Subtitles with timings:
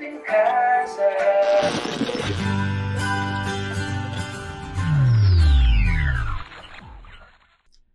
[0.00, 1.02] tudo em casa.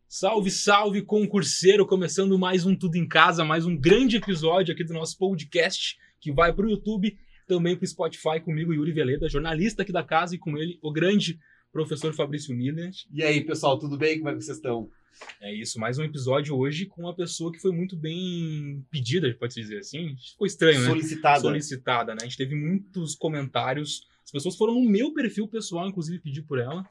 [0.08, 1.86] Salve, salve, concurseiro!
[1.86, 6.32] Começando mais um Tudo em Casa, mais um grande episódio aqui do nosso podcast, que
[6.32, 7.18] vai para o YouTube,
[7.48, 10.92] também para o Spotify, comigo, Yuri Veleda, jornalista aqui da casa, e com ele, o
[10.92, 11.40] grande
[11.72, 12.92] professor Fabrício Miller.
[13.12, 14.20] E aí, pessoal, tudo bem?
[14.20, 14.90] Como é que vocês estão?
[15.42, 19.62] É isso, mais um episódio hoje com uma pessoa que foi muito bem pedida, pode-se
[19.62, 20.16] dizer assim.
[20.18, 20.88] Ficou estranho, né?
[20.88, 21.40] Solicitada.
[21.42, 22.20] Solicitada, né?
[22.22, 24.08] A gente teve muitos comentários.
[24.24, 26.86] As pessoas foram no meu perfil pessoal, inclusive, pedir por ela.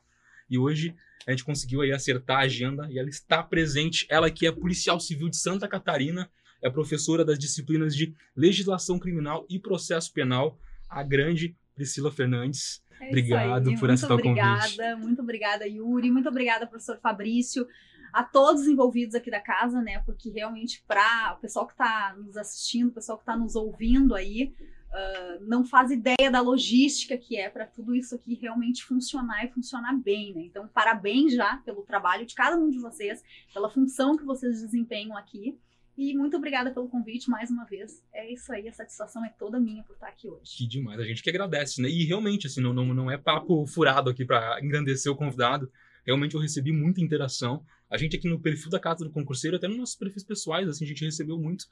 [0.49, 0.95] E hoje
[1.27, 4.07] a gente conseguiu aí acertar a agenda e ela está presente.
[4.09, 6.31] Ela que é policial civil de Santa Catarina,
[6.63, 12.83] é professora das disciplinas de legislação criminal e processo penal, a grande Priscila Fernandes.
[13.01, 13.79] É Obrigado isso aí.
[13.79, 14.41] por muito aceitar o convite.
[14.41, 16.11] obrigada, Muito obrigada, Yuri.
[16.11, 17.67] Muito obrigada, professor Fabrício.
[18.15, 20.01] A todos os envolvidos aqui da casa, né?
[20.07, 24.15] Porque realmente, para o pessoal que está nos assistindo, o pessoal que está nos ouvindo
[24.15, 24.55] aí,
[24.95, 29.49] ah, não faz ideia da logística que é para tudo isso aqui realmente funcionar e
[29.49, 30.43] funcionar bem, né?
[30.43, 33.21] Então, parabéns já pelo trabalho de cada um de vocês,
[33.53, 35.59] pela função que vocês desempenham aqui.
[35.97, 38.05] E muito obrigada pelo convite mais uma vez.
[38.13, 40.59] É isso aí, a satisfação é toda minha por estar aqui hoje.
[40.59, 41.89] Que demais, a gente que agradece, né?
[41.89, 45.71] E realmente, assim, não, não, não é papo furado aqui para engrandecer o convidado.
[46.07, 47.65] Realmente eu recebi muita interação.
[47.95, 50.85] A gente aqui no perfil da Casa do Concurseiro, até nos nossos perfis pessoais, assim,
[50.85, 51.67] a gente recebeu muito.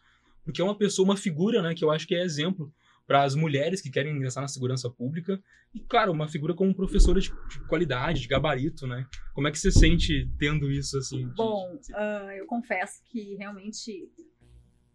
[0.44, 2.72] Porque é uma pessoa, uma figura, né, que eu acho que é exemplo
[3.06, 5.42] para as mulheres que querem ingressar na segurança pública.
[5.74, 9.06] E, claro, uma figura como professora de, de qualidade, de gabarito, né?
[9.34, 11.26] Como é que você sente tendo isso, assim?
[11.28, 14.08] de- Bom, de- ah, eu confesso que realmente,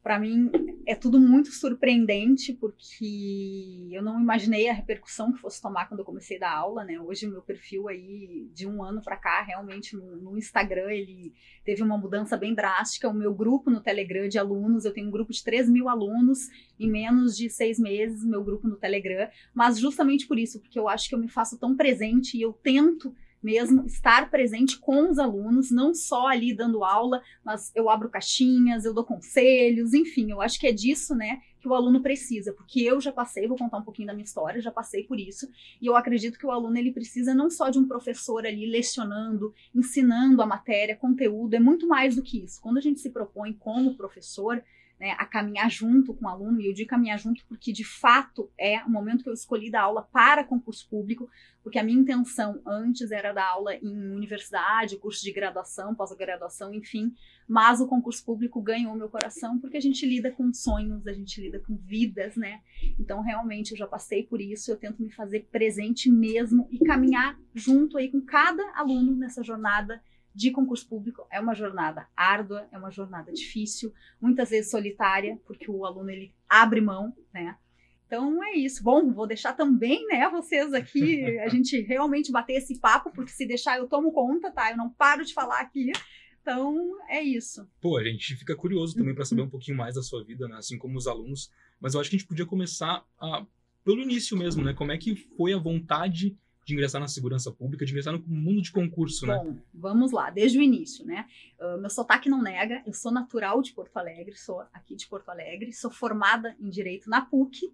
[0.07, 0.49] para mim,
[0.85, 6.05] é tudo muito surpreendente, porque eu não imaginei a repercussão que fosse tomar quando eu
[6.05, 6.97] comecei a dar aula, né?
[6.97, 11.33] Hoje, meu perfil aí, de um ano para cá, realmente, no, no Instagram, ele
[11.65, 13.09] teve uma mudança bem drástica.
[13.09, 16.47] O meu grupo no Telegram de alunos, eu tenho um grupo de 3 mil alunos,
[16.79, 19.27] em menos de seis meses, meu grupo no Telegram.
[19.53, 22.53] Mas justamente por isso, porque eu acho que eu me faço tão presente e eu
[22.53, 28.09] tento mesmo estar presente com os alunos, não só ali dando aula, mas eu abro
[28.09, 32.53] caixinhas, eu dou conselhos, enfim, eu acho que é disso, né, que o aluno precisa,
[32.53, 35.49] porque eu já passei, vou contar um pouquinho da minha história, já passei por isso,
[35.81, 39.53] e eu acredito que o aluno ele precisa não só de um professor ali lecionando,
[39.73, 42.61] ensinando a matéria, conteúdo, é muito mais do que isso.
[42.61, 44.63] Quando a gente se propõe como professor,
[44.99, 48.49] né, a caminhar junto com o aluno, e eu digo caminhar junto porque de fato
[48.57, 51.29] é o momento que eu escolhi dar aula para concurso público,
[51.61, 57.13] porque a minha intenção antes era dar aula em universidade, curso de graduação, pós-graduação, enfim,
[57.47, 61.39] mas o concurso público ganhou meu coração porque a gente lida com sonhos, a gente
[61.41, 62.61] lida com vidas, né?
[62.99, 67.39] Então, realmente, eu já passei por isso, eu tento me fazer presente mesmo e caminhar
[67.53, 70.01] junto aí com cada aluno nessa jornada
[70.37, 71.27] de concurso público.
[71.31, 76.31] É uma jornada árdua, é uma jornada difícil, muitas vezes solitária, porque o aluno ele
[76.47, 77.57] abre mão, né?
[78.05, 78.83] Então é isso.
[78.83, 83.47] Bom, vou deixar também, né, vocês aqui, a gente realmente bater esse papo, porque se
[83.47, 84.69] deixar eu tomo conta, tá?
[84.69, 85.91] Eu não paro de falar aqui.
[86.39, 87.67] Então é isso.
[87.81, 90.57] Pô, a gente fica curioso também para saber um pouquinho mais da sua vida, né?
[90.57, 91.51] Assim como os alunos.
[91.81, 93.43] Mas eu acho que a gente podia começar ah,
[93.83, 94.73] pelo início mesmo, né?
[94.73, 96.37] Como é que foi a vontade
[96.67, 99.37] de ingressar na segurança pública, de ingressar no mundo de concurso, né?
[99.37, 101.25] Bom, vamos lá, desde o início, né?
[101.57, 105.29] Ah, meu sotaque não nega, eu sou natural de Porto Alegre, sou aqui de Porto
[105.29, 107.73] Alegre, sou formada em Direito na PUC.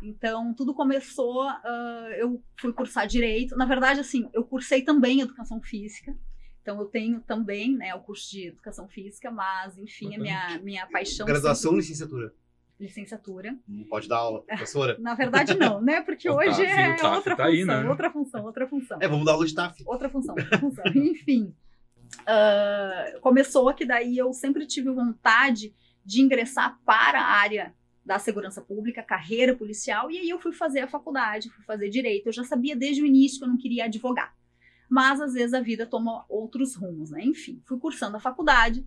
[0.00, 3.56] Então, tudo começou, ah, eu fui cursar Direito.
[3.56, 6.16] Na verdade, assim, eu cursei também Educação Física.
[6.62, 10.86] Então, eu tenho também, né, o curso de Educação Física, mas, enfim, a minha, minha
[10.86, 11.26] paixão...
[11.26, 12.32] Graduação ou sempre- licenciatura?
[12.78, 13.56] Licenciatura.
[13.66, 14.96] Não pode dar aula, professora?
[15.00, 16.00] Na verdade, não, né?
[16.00, 17.88] Porque O hoje TAF, é o TAF outra tá função, aí, né?
[17.88, 19.82] outra função, outra função É, vamos dar aula de TAF.
[19.86, 20.84] outra função, outra função.
[20.94, 21.54] Enfim,
[22.26, 25.74] ah, começou que daí eu sempre tive vontade
[26.04, 27.74] de ingressar para a área
[28.04, 32.26] da segurança pública, carreira policial, e aí eu fui fazer a faculdade, fui fazer direito.
[32.26, 34.34] Eu já sabia desde o início que eu não queria advogar.
[34.88, 37.22] Mas às vezes a vida toma outros rumos, né?
[37.22, 38.86] Enfim, fui cursando a faculdade.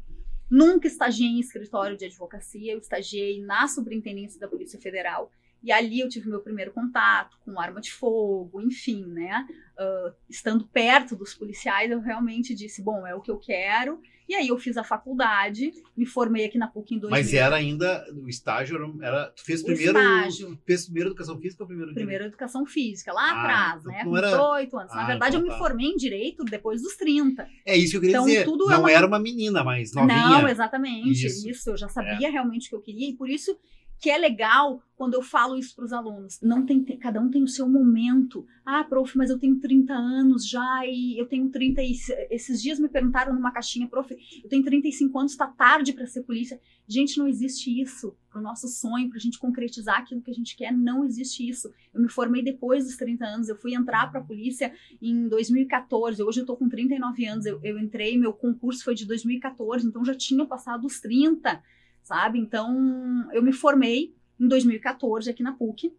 [0.52, 5.32] Nunca estagiei em escritório de advocacia, eu estagiei na Superintendência da Polícia Federal.
[5.64, 9.46] E ali eu tive meu primeiro contato com arma de fogo, enfim, né?
[9.78, 14.00] Ah, estando perto dos policiais, eu realmente disse, bom, é o que eu quero.
[14.30, 17.10] E aí eu fiz a faculdade, me formei aqui na PUC em 2000.
[17.10, 20.60] Mas era ainda, o estágio era, tu fez O primeiro, estágio.
[20.66, 24.04] fez primeiro educação física ou primeiro Primeiro educação física, lá Ah, atrás, então né?
[24.06, 24.94] Com era- 18 anos.
[24.96, 25.64] Na Ah, verdade, então eu me tá.
[25.68, 27.46] formei em direito depois dos 30.
[27.66, 28.46] É isso que eu queria Então, dizer.
[28.46, 30.16] tudo Não ela- era uma menina, mas novinha.
[30.18, 31.12] Não, exatamente.
[31.12, 31.48] Isso.
[31.48, 31.52] É.
[31.52, 31.70] Isso.
[31.72, 33.58] eu já sabia realmente o que eu queria e por isso
[34.02, 36.40] que é legal quando eu falo isso para os alunos.
[36.42, 38.48] Não tem, tem, cada um tem o seu momento.
[38.66, 41.92] Ah, prof, mas eu tenho 30 anos já e eu tenho 30 e,
[42.32, 44.12] esses dias me perguntaram numa caixinha, prof,
[44.44, 46.60] eu tenho 35 anos, está tarde para ser polícia.
[46.88, 48.18] Gente, não existe isso.
[48.28, 51.48] Para o nosso sonho, para a gente concretizar aquilo que a gente quer, não existe
[51.48, 51.72] isso.
[51.94, 56.24] Eu me formei depois dos 30 anos, eu fui entrar para a polícia em 2014.
[56.24, 60.04] Hoje eu estou com 39 anos, eu, eu entrei, meu concurso foi de 2014, então
[60.04, 61.62] já tinha passado os 30
[62.04, 62.40] sabe?
[62.40, 65.94] Então, eu me formei em 2014 aqui na PUC.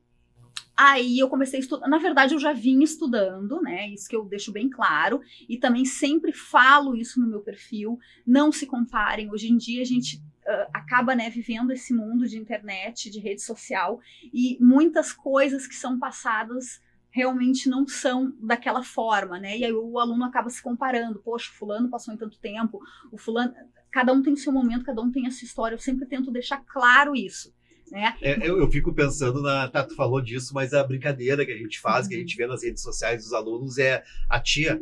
[0.76, 1.86] Aí eu comecei a estudar.
[1.86, 3.88] Na verdade, eu já vinha estudando, né?
[3.90, 5.20] Isso que eu deixo bem claro.
[5.48, 7.98] E também sempre falo isso no meu perfil.
[8.26, 9.30] Não se comparem.
[9.30, 13.42] Hoje em dia a gente uh, acaba, né, vivendo esse mundo de internet, de rede
[13.42, 14.00] social,
[14.32, 19.58] e muitas coisas que são passadas realmente não são daquela forma, né?
[19.58, 21.20] E aí o aluno acaba se comparando.
[21.20, 22.80] Poxa, o fulano passou em tanto tempo,
[23.12, 23.54] o fulano
[23.92, 25.74] cada um tem seu momento, cada um tem a sua história.
[25.74, 27.52] Eu sempre tento deixar claro isso.
[27.90, 28.16] Né?
[28.22, 29.68] É, eu, eu, fico pensando na.
[29.68, 32.08] Tá, tu falou disso, mas a brincadeira que a gente faz, uhum.
[32.08, 34.80] que a gente vê nas redes sociais dos alunos, é a tia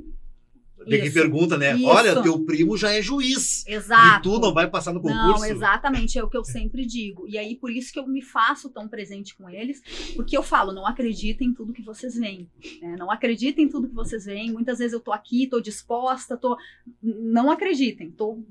[0.88, 1.74] tem que pergunta, né?
[1.74, 1.84] Isso.
[1.84, 3.66] Olha, teu primo já é juiz.
[3.66, 4.18] Exato.
[4.18, 5.40] E tu não vai passar no concurso?
[5.40, 7.26] Não, exatamente, é o que eu sempre digo.
[7.28, 9.82] E aí, por isso que eu me faço tão presente com eles,
[10.16, 12.48] porque eu falo, não acreditem em tudo que vocês veem.
[12.80, 12.96] Né?
[12.98, 14.52] Não acreditem em tudo que vocês veem.
[14.52, 16.56] Muitas vezes eu tô aqui, tô disposta, tô.
[17.02, 18.42] Não acreditem, tô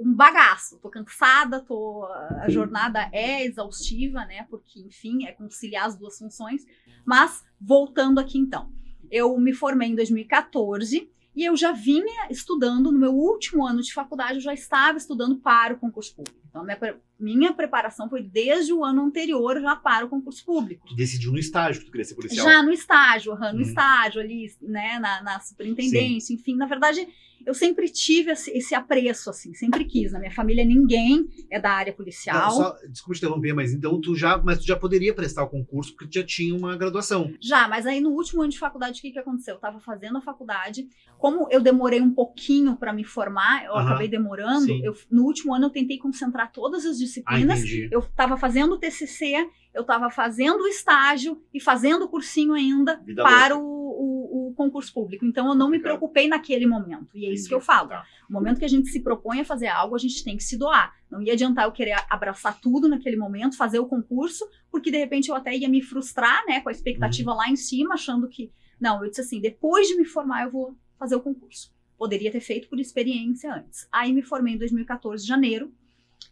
[0.00, 2.04] um bagaço, tô cansada, tô
[2.40, 4.46] a jornada é exaustiva, né?
[4.48, 6.64] Porque enfim, é conciliar as duas funções.
[7.04, 8.72] Mas voltando aqui então,
[9.10, 13.92] eu me formei em 2014 e eu já vinha estudando, no meu último ano de
[13.92, 16.39] faculdade, eu já estava estudando para o concurso público.
[16.50, 16.78] Então, minha,
[17.18, 20.86] minha preparação foi desde o ano anterior já para o concurso público.
[20.88, 22.44] Tu decidiu no estágio que tu queria ser policial?
[22.44, 23.60] Já no estágio, no uhum.
[23.60, 26.34] estágio ali, né, na, na superintendência, Sim.
[26.34, 26.56] enfim.
[26.56, 27.06] Na verdade,
[27.46, 30.12] eu sempre tive esse, esse, apreço, assim, sempre quis.
[30.12, 32.50] Na minha família, ninguém é da área policial.
[32.50, 35.48] Não, só, desculpa te interromper, mas então tu já, mas tu já poderia prestar o
[35.48, 37.32] concurso porque tu já tinha uma graduação.
[37.40, 39.54] Já, mas aí no último ano de faculdade, o que, que aconteceu?
[39.54, 40.88] Eu estava fazendo a faculdade,
[41.18, 45.66] como eu demorei um pouquinho para me formar, eu acabei demorando, eu, no último ano
[45.66, 47.60] eu tentei concentrar todas as disciplinas.
[47.62, 52.54] Ah, eu estava fazendo o TCC, eu estava fazendo o estágio e fazendo o cursinho
[52.54, 55.24] ainda Vida para o, o, o, concurso público.
[55.24, 57.08] Então eu não me preocupei naquele momento.
[57.14, 57.88] E é isso que eu falo.
[57.88, 58.04] Tá.
[58.28, 60.58] O momento que a gente se propõe a fazer algo, a gente tem que se
[60.58, 60.94] doar.
[61.10, 65.28] Não ia adiantar eu querer abraçar tudo naquele momento, fazer o concurso, porque de repente
[65.28, 67.36] eu até ia me frustrar, né, com a expectativa uhum.
[67.36, 70.76] lá em cima, achando que não, eu disse assim, depois de me formar eu vou
[70.98, 71.72] fazer o concurso.
[71.98, 73.86] Poderia ter feito por experiência antes.
[73.92, 75.70] Aí me formei em 2014, janeiro,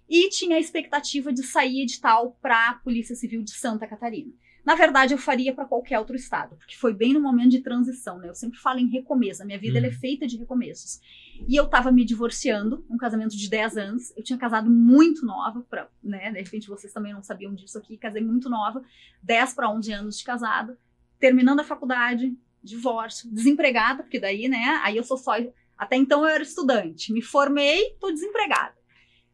[0.08, 4.32] e tinha a expectativa de sair edital para a Polícia Civil de Santa Catarina.
[4.68, 8.18] Na verdade, eu faria para qualquer outro estado, porque foi bem no momento de transição,
[8.18, 8.28] né?
[8.28, 9.86] Eu sempre falo em recomeço, a minha vida uhum.
[9.86, 11.00] é feita de recomeços.
[11.48, 14.12] E eu estava me divorciando, um casamento de 10 anos.
[14.14, 16.30] Eu tinha casado muito nova, pra, né?
[16.32, 18.82] De repente vocês também não sabiam disso aqui, casei muito nova,
[19.22, 20.78] 10 para 11 anos de casada,
[21.18, 24.82] terminando a faculdade, divórcio, desempregada, porque daí, né?
[24.84, 25.32] Aí eu sou só.
[25.78, 28.77] Até então eu era estudante, me formei, tô desempregada.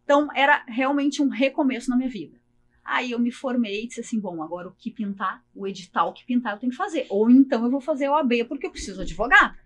[0.05, 2.39] Então, era realmente um recomeço na minha vida.
[2.85, 6.25] Aí eu me formei e disse assim: bom, agora o que pintar, o edital que
[6.25, 7.07] pintar eu tenho que fazer.
[7.09, 9.59] Ou então eu vou fazer o AB porque eu preciso advogar.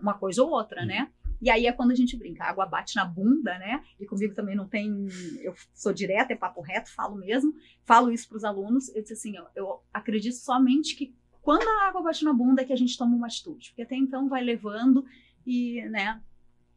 [0.00, 1.10] Uma coisa ou outra, né?
[1.40, 3.84] E aí é quando a gente brinca, a água bate na bunda, né?
[4.00, 5.08] E comigo também não tem.
[5.40, 7.54] Eu sou direta, é papo reto, falo mesmo.
[7.84, 8.88] Falo isso para os alunos.
[8.94, 12.64] Eu disse assim: eu, eu acredito somente que quando a água bate na bunda é
[12.64, 13.68] que a gente toma uma atitude.
[13.68, 15.04] Porque até então vai levando
[15.46, 16.20] e, né?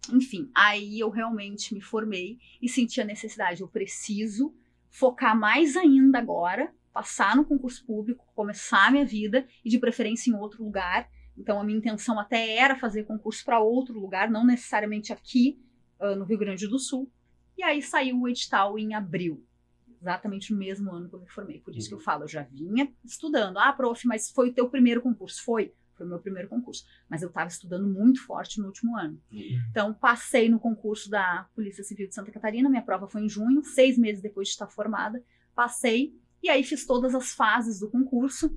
[0.10, 4.54] Enfim, aí eu realmente me formei e senti a necessidade, eu preciso
[4.90, 10.30] focar mais ainda agora, passar no concurso público, começar a minha vida e de preferência
[10.30, 11.10] em outro lugar.
[11.38, 15.60] Então a minha intenção até era fazer concurso para outro lugar, não necessariamente aqui
[16.00, 17.10] uh, no Rio Grande do Sul.
[17.58, 19.46] E aí saiu o edital em abril,
[20.02, 21.60] exatamente no mesmo ano que eu me formei.
[21.60, 22.04] Por isso que eu uhum.
[22.04, 23.58] falo, eu já vinha estudando.
[23.58, 25.44] Ah, prof, mas foi o teu primeiro concurso?
[25.44, 25.74] Foi.
[26.02, 26.84] Foi o meu primeiro concurso.
[27.08, 29.22] Mas eu estava estudando muito forte no último ano.
[29.32, 29.62] Uhum.
[29.70, 32.68] Então, passei no concurso da Polícia Civil de Santa Catarina.
[32.68, 35.24] Minha prova foi em junho, seis meses depois de estar formada.
[35.54, 38.52] Passei e aí fiz todas as fases do concurso.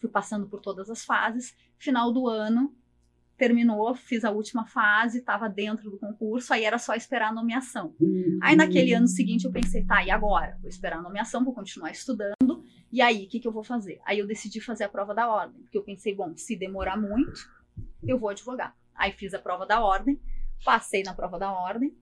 [0.00, 1.54] Fui passando por todas as fases.
[1.76, 2.74] Final do ano,
[3.36, 7.94] terminou, fiz a última fase, estava dentro do concurso, aí era só esperar a nomeação.
[8.42, 10.56] Aí naquele ano seguinte eu pensei, tá, e agora?
[10.60, 12.34] Vou esperar a nomeação, vou continuar estudando,
[12.92, 14.00] e aí, o que, que eu vou fazer?
[14.04, 17.48] Aí eu decidi fazer a prova da ordem, porque eu pensei, bom, se demorar muito,
[18.02, 18.76] eu vou advogar.
[18.94, 20.20] Aí fiz a prova da ordem,
[20.64, 21.96] passei na prova da ordem.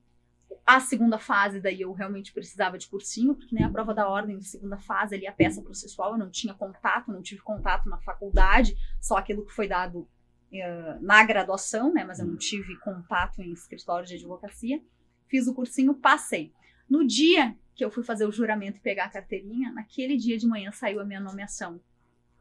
[0.66, 4.38] A segunda fase, daí eu realmente precisava de cursinho, porque nem a prova da ordem
[4.38, 7.98] de segunda fase, ali a peça processual, eu não tinha contato, não tive contato na
[7.98, 12.02] faculdade, só aquilo que foi dado uh, na graduação, né?
[12.02, 14.82] Mas eu não tive contato em escritório de advocacia.
[15.26, 16.52] Fiz o cursinho, passei.
[16.88, 20.48] No dia que eu fui fazer o juramento e pegar a carteirinha, naquele dia de
[20.48, 21.80] manhã saiu a minha nomeação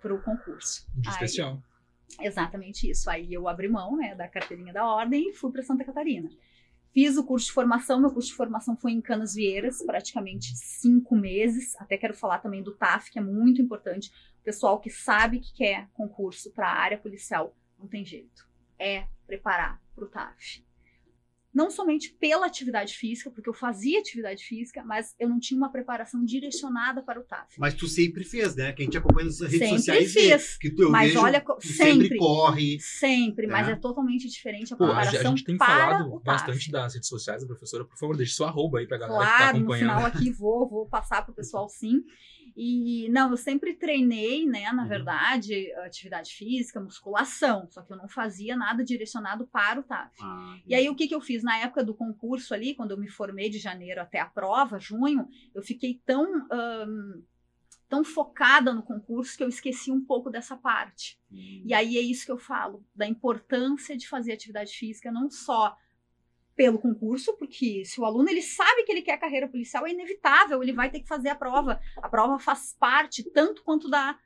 [0.01, 0.87] para o concurso.
[0.95, 1.61] De especial.
[2.19, 3.07] Exatamente isso.
[3.07, 6.27] Aí eu abri mão né, da carteirinha da ordem e fui para Santa Catarina.
[6.91, 11.15] Fiz o curso de formação, meu curso de formação foi em Canas Vieiras, praticamente cinco
[11.15, 11.79] meses.
[11.79, 14.09] Até quero falar também do TAF, que é muito importante.
[14.41, 18.49] O pessoal que sabe que quer concurso para a área policial, não tem jeito.
[18.79, 20.65] É preparar para o TAF
[21.57, 25.71] não somente pela atividade física, porque eu fazia atividade física, mas eu não tinha uma
[25.71, 27.55] preparação direcionada para o TAF.
[27.59, 28.73] Mas tu sempre fez, né?
[28.73, 30.57] Quem te acompanha nas redes sempre sociais fiz.
[30.59, 32.79] que tu eu mas vejo, olha, tu sempre, sempre corre.
[32.79, 33.73] Sempre, mas né?
[33.73, 37.43] é totalmente diferente a Pô, preparação a gente tem para falado bastante das redes sociais
[37.47, 37.83] professora.
[37.85, 39.89] Por favor, deixe sua arroba aí pra galera que tá Claro, no acompanhando.
[39.95, 42.03] final aqui vou, vou passar para o pessoal sim.
[42.59, 44.89] E não, eu sempre treinei, né, na Uhum.
[44.89, 50.11] verdade, atividade física, musculação, só que eu não fazia nada direcionado para o TAF.
[50.23, 51.43] Ah, E aí, o que, que eu fiz?
[51.43, 55.27] Na época do concurso ali, quando eu me formei de janeiro até a prova, junho,
[55.53, 56.47] eu fiquei tão,
[57.87, 61.19] tão focada no concurso que eu esqueci um pouco dessa parte.
[61.65, 65.77] E aí é isso que eu falo, da importância de fazer atividade física, não só
[66.57, 70.63] pelo concurso, porque se o aluno ele sabe que ele quer carreira policial, é inevitável,
[70.63, 71.79] ele vai ter que fazer a prova.
[71.97, 74.17] A prova faz parte tanto quanto da,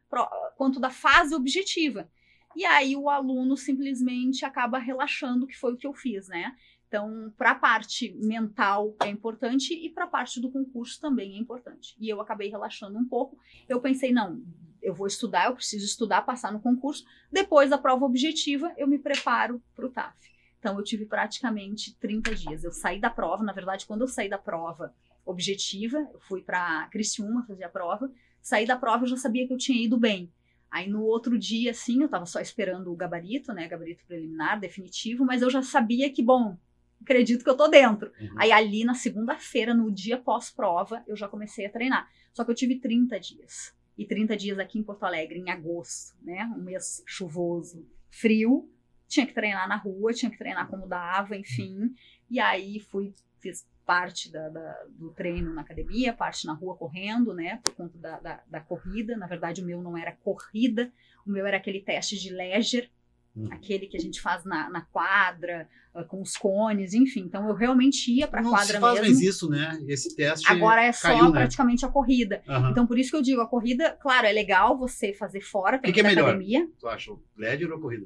[0.55, 2.09] quanto da fase objetiva.
[2.55, 6.55] E aí o aluno simplesmente acaba relaxando, que foi o que eu fiz, né?
[6.87, 11.37] Então, para a parte mental é importante e para a parte do concurso também é
[11.37, 11.95] importante.
[11.99, 13.37] E eu acabei relaxando um pouco.
[13.67, 14.41] Eu pensei, não,
[14.81, 17.05] eu vou estudar, eu preciso estudar, passar no concurso.
[17.31, 20.30] Depois da prova objetiva, eu me preparo para o TAF.
[20.61, 22.63] Então, eu tive praticamente 30 dias.
[22.63, 24.93] Eu saí da prova, na verdade, quando eu saí da prova
[25.25, 28.11] objetiva, eu fui para Criciúma fazer a prova.
[28.43, 30.31] Saí da prova, eu já sabia que eu tinha ido bem.
[30.69, 33.67] Aí no outro dia, assim, eu estava só esperando o gabarito, né?
[33.67, 36.55] Gabarito preliminar, definitivo, mas eu já sabia que, bom,
[37.01, 38.11] acredito que eu tô dentro.
[38.21, 38.35] Uhum.
[38.37, 42.07] Aí ali na segunda-feira, no dia pós-prova, eu já comecei a treinar.
[42.33, 43.75] Só que eu tive 30 dias.
[43.97, 46.45] E 30 dias aqui em Porto Alegre, em agosto, né?
[46.55, 48.69] Um mês chuvoso, frio.
[49.11, 51.93] Tinha que treinar na rua, tinha que treinar como dava, enfim.
[52.29, 57.33] E aí fui, fiz parte da, da- do treino na academia, parte na rua correndo,
[57.33, 57.59] né?
[57.61, 59.17] Por conta da, da, da corrida.
[59.17, 60.91] Na verdade, o meu não era corrida,
[61.27, 62.89] o meu era aquele teste de Leger,
[63.33, 63.47] Uhum.
[63.53, 67.21] aquele que a gente faz na, na quadra, ah, com os cones, enfim.
[67.21, 69.05] Então eu realmente ia para a quadra se faz mesmo.
[69.07, 69.79] mais isso, né?
[69.87, 71.39] Esse teste Agora é só caiu, né?
[71.39, 72.41] praticamente a corrida.
[72.45, 72.71] Aham.
[72.71, 75.83] Então por isso que eu digo, a corrida, claro, é legal você fazer fora, Que
[75.85, 76.27] tem que é melhor?
[76.29, 76.67] academia.
[76.77, 78.05] Tu acha o Ledger ou a corrida?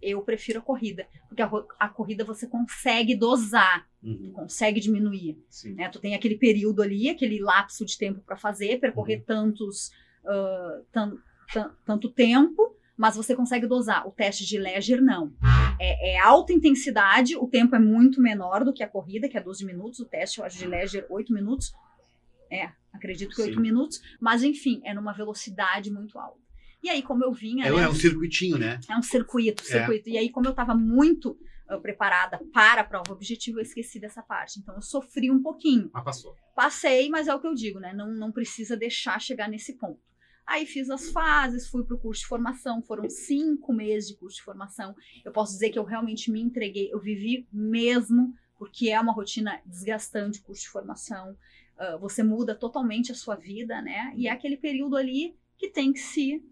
[0.00, 4.30] Eu prefiro a corrida, porque a, a corrida você consegue dosar, Uhum.
[4.32, 5.36] consegue diminuir.
[5.50, 5.74] Sim.
[5.74, 5.88] né?
[5.88, 8.80] Tu tem aquele período ali, aquele lapso de tempo para fazer, Uhum.
[8.80, 9.90] percorrer tantos
[10.24, 11.16] ah, tan-
[11.52, 14.06] tan- tanto tempo, mas você consegue dosar.
[14.06, 15.32] O teste de Leger não.
[15.80, 19.40] É, é alta intensidade, o tempo é muito menor do que a corrida, que é
[19.40, 20.00] 12 minutos.
[20.00, 21.72] O teste, eu acho, de Leger, 8 minutos.
[22.50, 23.60] É, acredito que 8 Sim.
[23.60, 24.00] minutos.
[24.20, 26.38] Mas, enfim, é numa velocidade muito alta.
[26.82, 28.78] E aí, como eu vinha, É, né, é um circuitinho, né?
[28.88, 29.66] é um circuito, É.
[29.66, 30.08] circuito.
[30.08, 34.22] E aí, como eu estava muito ah, preparada para a prova objetiva, eu esqueci dessa
[34.22, 34.58] parte.
[34.58, 35.90] Então, eu sofri um pouquinho.
[35.92, 36.34] Mas passou.
[36.54, 37.92] Passei, mas é o que eu digo, né?
[37.92, 40.00] Não, não precisa deixar chegar nesse ponto.
[40.46, 44.36] Aí fiz as fases, fui para o curso de formação, foram cinco meses de curso
[44.38, 44.94] de formação.
[45.22, 49.60] Eu posso dizer que eu realmente me entreguei, eu vivi mesmo, porque é uma rotina
[49.66, 51.36] desgastante o curso de formação.
[51.78, 54.10] Ah, você muda totalmente a sua vida, né?
[54.16, 56.42] E é aquele período ali que tem que se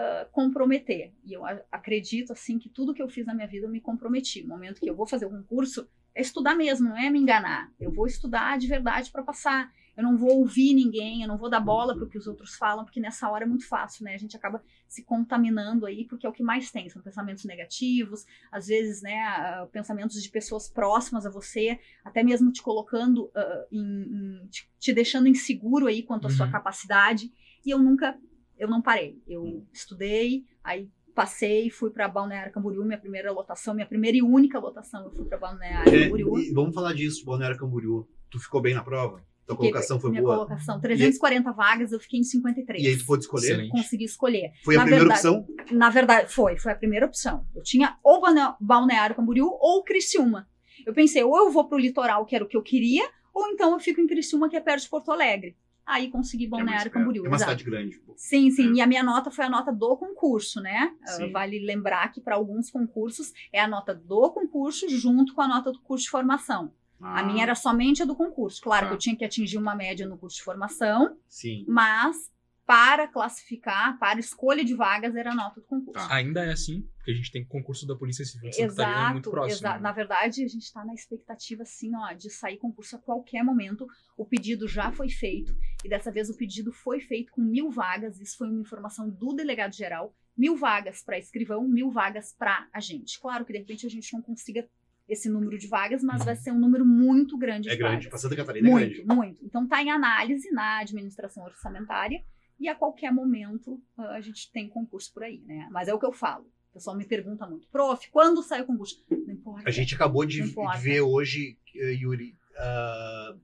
[0.00, 1.12] ah, comprometer.
[1.24, 4.42] E eu acredito, assim, que tudo que eu fiz na minha vida eu me comprometi.
[4.42, 7.70] No momento que eu vou fazer um concurso, é estudar mesmo, não é me enganar.
[7.80, 9.70] Eu vou estudar de verdade para passar.
[9.96, 12.54] Eu não vou ouvir ninguém, eu não vou dar bola para o que os outros
[12.54, 14.14] falam, porque nessa hora é muito fácil, né?
[14.14, 18.24] A gente acaba se contaminando aí, porque é o que mais tem, são pensamentos negativos,
[18.52, 23.66] às vezes, né, ah, pensamentos de pessoas próximas a você, até mesmo te colocando, ah,
[23.72, 26.52] em, em- te, te deixando inseguro aí quanto à sua Uhum.
[26.52, 27.32] capacidade.
[27.66, 28.16] E eu nunca,
[28.58, 29.20] eu não parei.
[29.26, 34.58] Eu estudei, aí passei, fui para Balneário Camboriú, minha primeira lotação, minha primeira e única
[34.58, 36.38] lotação, eu fui para Balneário É, Camboriú.
[36.38, 38.06] e vamos falar disso, Balneário Camboriú.
[38.30, 39.16] Tu ficou bem na prova?
[39.46, 40.34] Tua Fiquei- colocação foi minha boa?
[40.36, 42.84] colocação, 340 vagas, eu fiquei em 53.
[42.84, 43.46] E aí tu pôde escolher?
[43.52, 43.70] Excelente.
[43.70, 44.52] Consegui escolher.
[44.62, 45.76] Foi a Na primeira verdade- opção?
[45.76, 47.46] Na verdade, foi, foi a primeira opção.
[47.54, 50.46] Eu tinha ou Balne- Balneário Camboriú ou Criciúma.
[50.86, 53.72] Eu pensei, ou eu vou pro litoral, que era o que eu queria, ou então
[53.72, 55.56] eu fico em Criciúma, que é perto de Porto Alegre.
[55.88, 56.92] Aí consegui É Balneário perto.
[56.92, 57.24] Camboriú.
[57.24, 57.98] É uma cidade grande.
[58.00, 58.12] pô.
[58.16, 58.74] Sim, sim.
[58.74, 60.94] E a minha nota foi a nota do concurso, né?
[61.02, 61.32] Ah, Sim.
[61.32, 65.72] vale lembrar que para alguns concursos é a nota do concurso junto com a nota
[65.72, 66.72] do curso de formação.
[67.00, 68.60] A Ah, minha era somente a do concurso.
[68.60, 68.88] Claro Tá.
[68.90, 71.64] que eu tinha que atingir uma média no curso de formação, Sim.
[71.68, 72.30] mas
[72.68, 75.98] para classificar, para escolha de vagas, era a nota do concurso.
[75.98, 78.90] Ah, ainda é assim, porque a gente tem concurso da Polícia Civil de Santa exato,
[78.90, 79.58] Catarina muito próximo.
[79.60, 79.76] Exato.
[79.76, 79.80] Né?
[79.80, 83.86] Na verdade, a gente está na expectativa, assim, ó, de sair concurso a qualquer momento.
[84.18, 88.20] O pedido já foi feito, e dessa vez o pedido foi feito com mil vagas.
[88.20, 90.14] Isso foi uma informação do delegado geral.
[90.36, 93.18] Mil vagas para escrivão, mil vagas para agente.
[93.18, 94.68] Claro que de repente a gente não consiga
[95.08, 98.08] esse número de vagas, mas vai ser um número muito grande é de grande, vagas.
[98.08, 99.14] para Santa Catarina muito, é grande.
[99.14, 102.22] Muito, Então está em análise na administração orçamentária
[102.58, 105.68] e a qualquer momento ah, a gente tem concurso por aí, né?
[105.70, 106.44] Mas é o que eu falo.
[106.70, 109.04] O pessoal me pergunta muito, prof, quando sai o concurso?
[109.10, 109.68] Não importa.
[109.68, 113.38] A gente acabou de, de ver hoje, eh, Yuri, uh,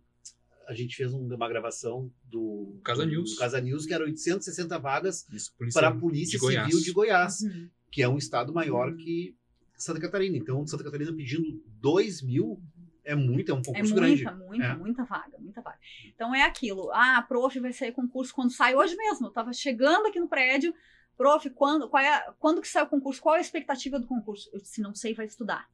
[0.67, 5.27] a gente fez uma gravação do Casa News, do Casa News que era 860 vagas
[5.73, 7.69] para a Polícia de Civil de Goiás, uhum.
[7.91, 8.97] que é um estado maior uhum.
[8.97, 9.37] que
[9.77, 10.37] Santa Catarina.
[10.37, 12.63] Então, Santa Catarina pedindo 2 mil
[13.05, 14.25] é muito, é um concurso é muita, grande.
[14.25, 14.77] Muita, muita, é.
[14.77, 15.79] muita vaga, muita vaga.
[16.07, 16.91] Então é aquilo.
[16.93, 19.27] Ah, prof, vai sair concurso quando sai hoje mesmo.
[19.27, 20.75] Eu tava chegando aqui no prédio.
[21.17, 23.23] Prof, quando, qual é, quando que sai o concurso?
[23.23, 24.51] Qual é a expectativa do concurso?
[24.53, 25.69] Eu disse, não sei, vai estudar.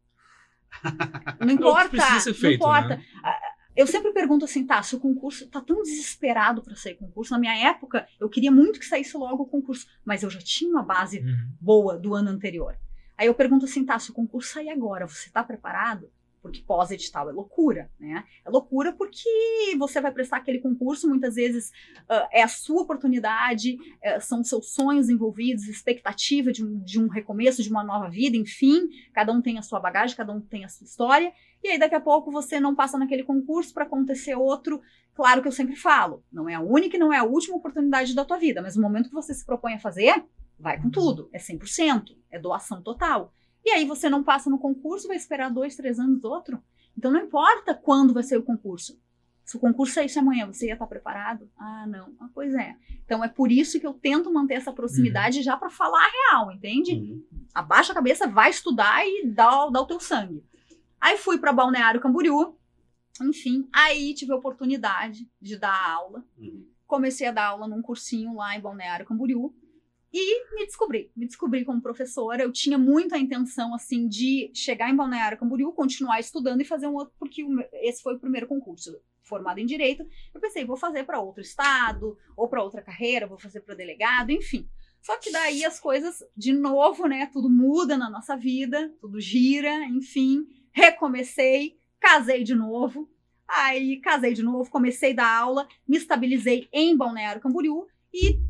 [1.40, 2.96] Não importa, feito, não importa.
[2.96, 3.04] Né?
[3.75, 7.40] Eu sempre pergunto assim, tá, se o concurso tá tão desesperado para sair concurso, na
[7.40, 10.84] minha época, eu queria muito que saísse logo o concurso, mas eu já tinha uma
[10.84, 11.49] base uhum.
[11.60, 12.78] boa do ano anterior.
[13.16, 16.08] Aí eu pergunto assim, tá, se o concurso sair agora, você está preparado?
[16.42, 18.25] Porque pós-edital é loucura, né?
[18.44, 19.28] É loucura porque
[19.78, 21.70] você vai prestar aquele concurso, muitas vezes
[22.09, 27.09] uh, é a sua oportunidade, uh, são seus sonhos envolvidos, expectativa de um, de um
[27.09, 30.64] recomeço, de uma nova vida, enfim, cada um tem a sua bagagem, cada um tem
[30.64, 31.32] a sua história,
[31.62, 34.80] e aí daqui a pouco você não passa naquele concurso para acontecer outro.
[35.14, 38.14] Claro que eu sempre falo, não é a única e não é a última oportunidade
[38.14, 40.25] da tua vida, mas no momento que você se propõe a fazer,
[40.59, 43.32] vai com tudo, é 100%, é doação total.
[43.64, 46.62] E aí você não passa no concurso, vai esperar dois, três anos outro.
[46.96, 48.98] Então não importa quando vai ser o concurso.
[49.44, 51.50] Se o concurso saísse amanhã, você ia estar preparado?
[51.58, 52.14] Ah, não.
[52.20, 52.76] Ah, pois é.
[53.04, 55.42] Então é por isso que eu tento manter essa proximidade uhum.
[55.42, 56.94] já para falar a real, entende?
[56.94, 57.24] Uhum.
[57.52, 60.44] Abaixa a cabeça, vai estudar e dá, dá o teu sangue.
[61.00, 62.56] Aí fui para Balneário Camboriú,
[63.20, 66.24] enfim, aí tive a oportunidade de dar aula.
[66.38, 66.64] Uhum.
[66.86, 69.52] Comecei a dar aula num cursinho lá em Balneário Camboriú.
[70.12, 72.42] E me descobri, me descobri como professora.
[72.42, 76.88] Eu tinha muito a intenção, assim, de chegar em Balneário Camboriú, continuar estudando e fazer
[76.88, 80.04] um outro, porque esse foi o primeiro concurso formado em direito.
[80.34, 84.30] Eu pensei, vou fazer para outro estado, ou para outra carreira, vou fazer para delegado,
[84.30, 84.68] enfim.
[85.00, 89.73] Só que daí as coisas, de novo, né, tudo muda na nossa vida, tudo gira,
[89.86, 90.44] enfim.
[90.73, 93.08] Recomecei, casei de novo.
[93.49, 98.40] Aí casei de novo, comecei a dar aula, me estabilizei em Balneário Camboriú e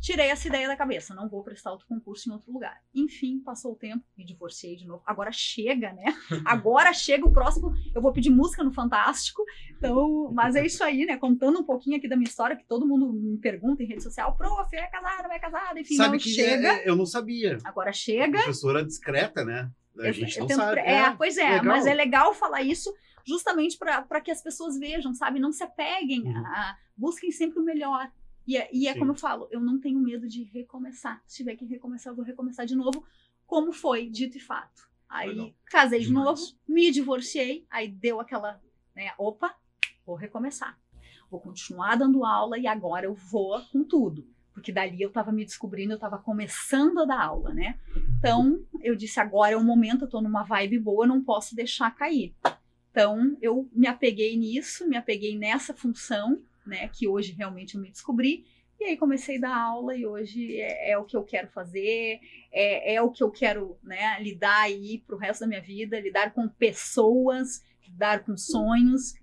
[0.00, 2.80] tirei essa ideia da cabeça, não vou prestar outro concurso em outro lugar.
[2.94, 5.02] Enfim, passou o tempo, me divorciei de novo.
[5.06, 6.04] Agora chega, né?
[6.44, 9.42] Agora chega o próximo, eu vou pedir música no Fantástico.
[9.76, 11.16] Então, mas é isso aí, né?
[11.16, 14.36] Contando um pouquinho aqui da minha história, que todo mundo me pergunta em rede social,
[14.36, 16.68] prof, é casada, não é casada, enfim, Sabe não que chega.
[16.68, 17.58] É, eu não sabia.
[17.64, 18.38] Agora chega.
[18.38, 19.70] Professora discreta, né?
[19.98, 20.80] A gente não sabe.
[20.80, 21.64] É, é, pois é, legal.
[21.64, 22.92] mas é legal falar isso
[23.26, 25.40] justamente para que as pessoas vejam, sabe?
[25.40, 26.46] Não se apeguem, uhum.
[26.46, 28.10] a, busquem sempre o melhor.
[28.46, 31.22] E, é, e é como eu falo, eu não tenho medo de recomeçar.
[31.26, 33.04] Se tiver que recomeçar, eu vou recomeçar de novo,
[33.46, 34.88] como foi dito e fato.
[35.08, 35.54] Aí Legal.
[35.66, 38.60] casei de novo, me divorciei, aí deu aquela,
[38.94, 39.54] né, opa,
[40.04, 40.78] vou recomeçar.
[41.30, 44.28] Vou continuar dando aula e agora eu vou com tudo.
[44.52, 47.78] Porque dali eu estava me descobrindo, eu estava começando a dar aula, né?
[48.18, 51.54] Então, eu disse, agora é o momento, eu estou numa vibe boa, eu não posso
[51.54, 52.34] deixar cair.
[52.90, 56.88] Então, eu me apeguei nisso, me apeguei nessa função, né?
[56.88, 58.44] Que hoje realmente eu me descobri.
[58.78, 62.20] E aí comecei a dar aula e hoje é, é o que eu quero fazer,
[62.52, 65.98] é, é o que eu quero né, lidar aí para o resto da minha vida,
[65.98, 69.14] lidar com pessoas, lidar com sonhos.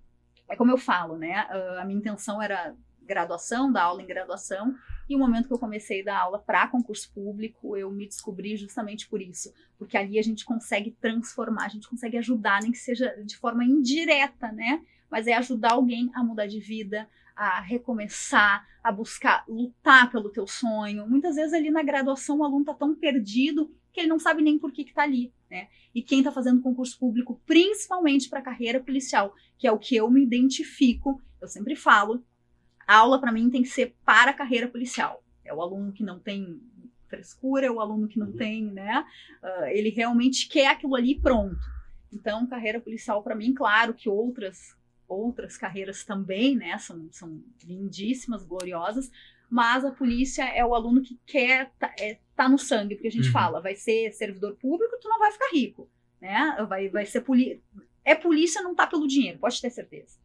[0.50, 1.34] É como eu falo, né?
[1.80, 2.76] A minha intenção era
[3.06, 4.76] graduação, dar aula em graduação,
[5.10, 8.56] e o momento que eu comecei a dar aula para concurso público, eu me descobri
[8.56, 12.78] justamente por isso, porque ali a gente consegue transformar, a gente consegue ajudar, nem que
[12.78, 14.82] seja de forma indireta, né?
[15.10, 20.48] Mas é ajudar alguém a mudar de vida, a recomeçar, a buscar lutar pelo teu
[20.48, 21.08] sonho.
[21.08, 24.58] Muitas vezes ali na graduação o aluno está tão perdido que ele não sabe nem
[24.58, 25.68] por que está ali, né?
[25.94, 29.96] E quem está fazendo concurso público, principalmente para a carreira policial, que é o que
[29.96, 32.24] eu me identifico, eu sempre falo,
[32.88, 35.24] a aula para mim tem que ser para a carreira policial.
[35.46, 36.60] É o aluno que não tem
[37.08, 38.36] frescura, é o aluno que não uhum.
[38.36, 39.06] tem, né?
[39.44, 41.60] Uh, ele realmente quer aquilo ali pronto.
[42.12, 44.76] Então, carreira policial para mim, claro que outras
[45.14, 46.78] outras carreiras também, né?
[46.78, 49.12] São, são lindíssimas, gloriosas,
[49.50, 53.12] mas a polícia é o aluno que quer tá, é, tá no sangue, porque a
[53.12, 53.34] gente uhum.
[53.34, 56.66] fala, vai ser servidor público, tu não vai ficar rico, né?
[56.68, 57.62] Vai, vai ser polícia.
[58.04, 60.18] É polícia, não tá pelo dinheiro, pode ter certeza.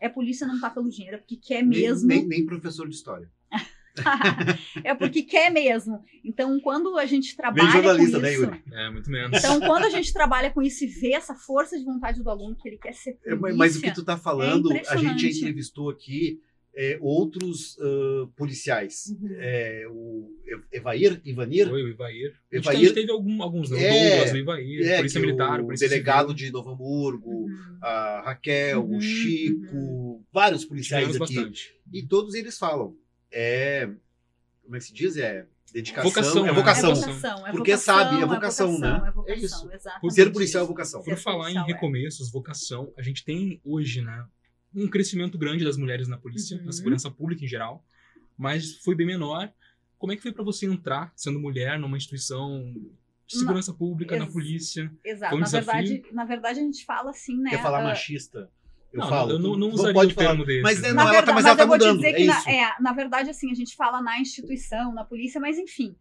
[0.00, 2.06] É polícia, não tá pelo dinheiro, é porque quer mesmo.
[2.06, 3.30] Nem, nem, nem professor de história.
[4.84, 6.00] é porque quer mesmo.
[6.24, 8.62] Então, quando a gente trabalha Bem jornalista, com né, isso, Yuri?
[8.72, 9.38] É, muito menos.
[9.38, 12.56] então quando a gente trabalha com isso e vê essa força de vontade do aluno
[12.56, 15.28] que ele quer ser É, polícia, mas o que tu tá falando, a gente já
[15.28, 16.40] entrevistou aqui
[16.80, 19.06] é, outros ah, policiais.
[19.20, 19.28] Uhum.
[19.38, 20.30] É, o
[20.72, 22.34] Evair, Ivanir, Foi o Ivair.
[22.52, 23.76] A gente, Evair- a gente teve algum, alguns, né?
[23.78, 26.36] O É, Douglas, o Ivair, é, Polícia Militar, o Polícia delegado Civil.
[26.46, 27.78] de Novo Hamburgo, Uhum.
[27.82, 31.34] a Raquel, Uhum, o Chico, vários policiais Tivemos aqui.
[31.36, 31.74] bastante.
[31.92, 32.94] E todos eles falam.
[33.30, 33.88] É.
[34.62, 35.16] Como é que se diz?
[35.16, 36.10] É dedicação.
[36.10, 36.52] Vocação, é né?
[36.52, 36.90] vocação.
[36.90, 38.88] É vocação, é Porque vocação, sabe, é é vocação, né?
[38.88, 39.70] É, vocação, É isso.
[39.72, 41.02] exatamente Ser policial é vocação.
[41.02, 41.62] Por falar em é.
[41.62, 44.24] recomeços, vocação, a gente tem hoje, né,
[44.74, 46.64] um crescimento grande das mulheres na polícia, Uhum.
[46.64, 47.84] na segurança pública em geral,
[48.36, 49.52] mas foi bem menor.
[49.98, 52.72] Como é que foi pra você entrar, sendo mulher, numa instituição
[53.26, 54.90] de segurança pública, na Ex- polícia?
[55.04, 55.30] Exato.
[55.30, 55.72] Foi um na, desafio?
[55.72, 57.50] verdade, na verdade, a gente fala assim, né?
[57.50, 58.50] Quer falar ah, machista?
[58.92, 59.30] Eu Não, falo.
[59.32, 60.28] eu não- não usaria pode o falar.
[60.28, 60.62] termo desse.
[60.62, 61.96] Mas, né, Na não, na ela tá, verdade, mas ela tá eu vou te mudando.
[61.98, 65.40] dizer É que, na, é, na verdade, assim, a gente fala na instituição, na polícia,
[65.40, 65.94] mas enfim,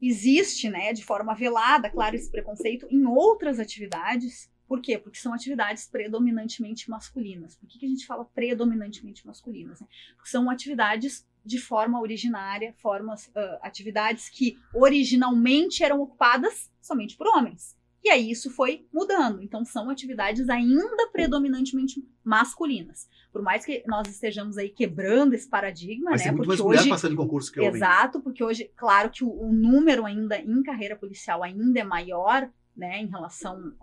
[0.00, 4.48] existe, né, de forma velada, claro, esse preconceito em outras atividades.
[4.66, 4.96] Por quê?
[4.96, 7.56] Porque são atividades predominantemente masculinas.
[7.56, 9.80] Por que, que a gente fala predominantemente masculinas?
[9.80, 9.86] né?
[10.14, 17.26] Porque são atividades de forma originária, formas, ah, atividades que originalmente eram ocupadas somente por
[17.26, 17.76] homens.
[18.02, 19.42] E aí isso foi mudando.
[19.42, 23.08] Então são atividades ainda predominantemente masculinas.
[23.32, 26.24] Por mais que nós estejamos aí quebrando esse paradigma, Vai né?
[26.24, 27.74] ser muito mais Porque mulher hoje passando em concurso que homem.
[27.74, 32.50] Exato, porque hoje, claro que o, o número ainda em carreira policial ainda é maior,
[32.76, 33.74] né, em relação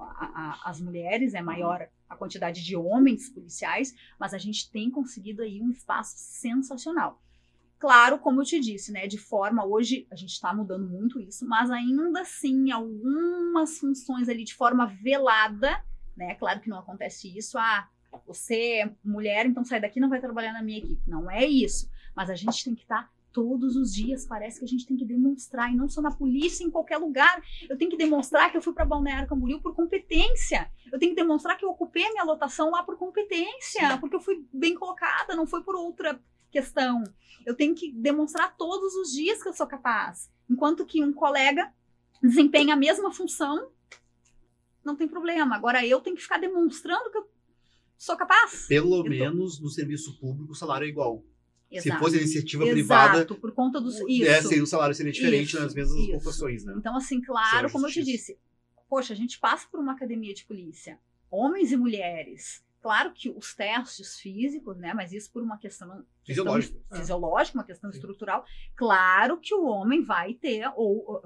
[0.63, 5.61] às mulheres, é maior a quantidade de homens policiais, mas a gente tem conseguido aí
[5.61, 7.21] um espaço sensacional.
[7.79, 11.47] Claro, como eu te disse, né, de forma hoje a gente está mudando muito isso,
[11.47, 15.83] mas ainda assim algumas funções ali de forma velada,
[16.15, 17.87] né, claro que não acontece isso, ah,
[18.25, 21.01] você é mulher, então sai daqui e não vai trabalhar na minha equipe.
[21.07, 21.89] Não é isso.
[22.15, 24.25] Mas a gente tem que estar todos os dias.
[24.25, 27.41] Parece que a gente tem que demonstrar, e não só na polícia, em qualquer lugar.
[27.69, 30.71] Eu tenho que demonstrar que eu fui para Balneário Camboriú por competência.
[30.91, 34.21] Eu tenho que demonstrar que eu ocupei a minha lotação lá por competência, porque eu
[34.21, 36.19] fui bem colocada, não foi por outra
[36.61, 37.03] questão.
[37.45, 40.29] Eu tenho que demonstrar todos os dias que eu sou capaz.
[40.49, 41.71] Enquanto que um colega
[42.21, 43.69] desempenha a mesma função,
[44.83, 45.55] não tem problema.
[45.55, 47.29] Agora eu tenho que ficar demonstrando que eu
[47.97, 48.65] sou capaz.
[48.67, 51.23] Pelo tô- menos no serviço público o salário é igual.
[51.69, 51.99] Se Exato.
[51.99, 53.99] fosse iniciativa Exato, privada, por conta dos.
[53.99, 54.29] o- Isso.
[54.29, 56.15] é, seria- o salário seria diferente Isso, nas mesmas isso.
[56.15, 56.73] ocupações, né?
[56.77, 58.37] Então, assim, claro, como eu te disse,
[58.89, 60.97] poxa, a gente passa por uma academia de polícia,
[61.29, 62.63] homens e mulheres.
[62.81, 64.93] Claro que os testes físicos, né?
[64.93, 66.77] Mas isso por uma questão Fisiológico.
[66.79, 68.45] questão fisiológica, uma questão estrutural.
[68.75, 71.21] Claro que o homem vai ter, ou